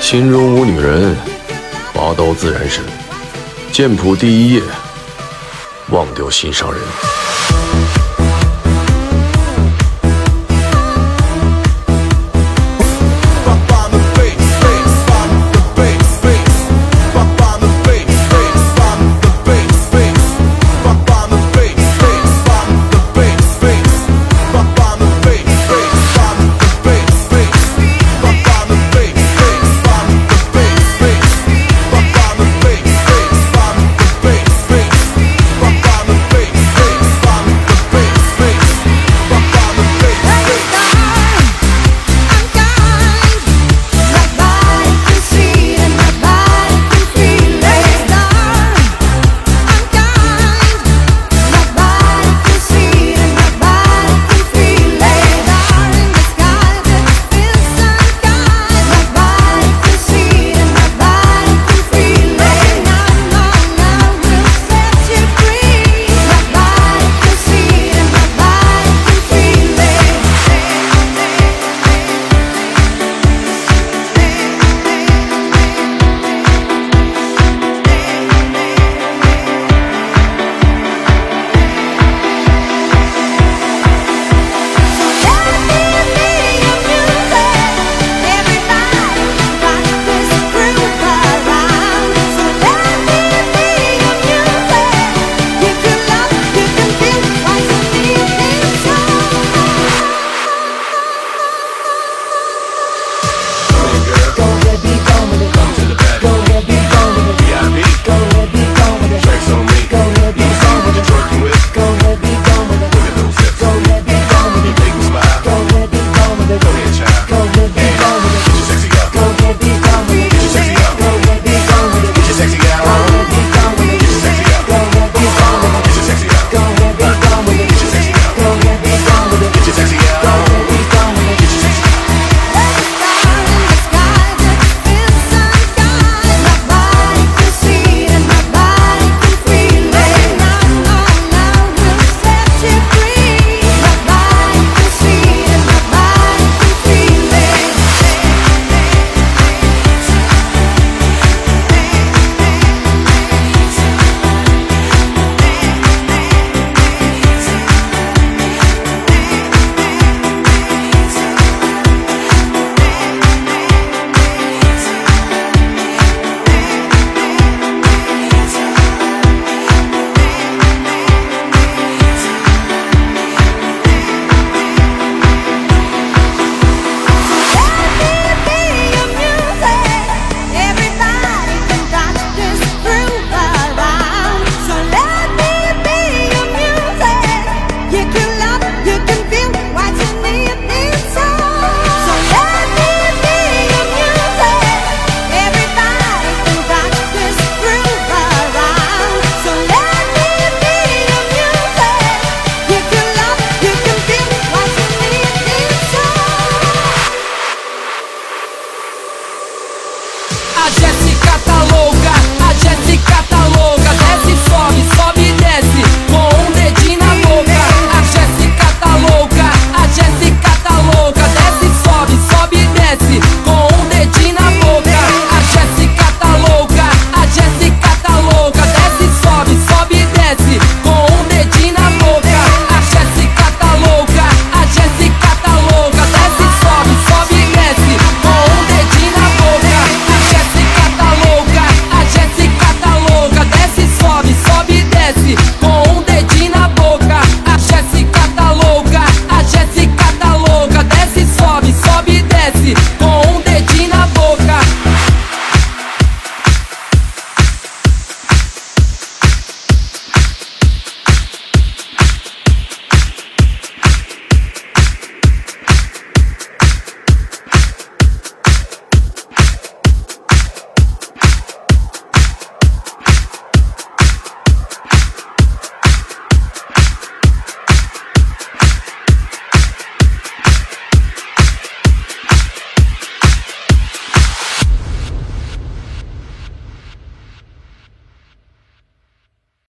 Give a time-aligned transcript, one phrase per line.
[0.00, 1.14] 心中无女人
[1.92, 2.82] 拔刀自然神
[3.72, 4.62] 剑谱第一页
[5.90, 6.80] 忘掉心上人。